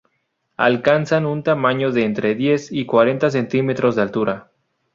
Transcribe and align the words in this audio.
Alcanzan 0.57 1.27
un 1.27 1.43
tamaño 1.43 1.91
de 1.91 2.05
entre 2.05 2.33
diez 2.33 2.71
y 2.71 2.87
cuarenta 2.87 3.29
centímetros 3.29 3.95
de 3.95 4.01
altura. 4.01 4.51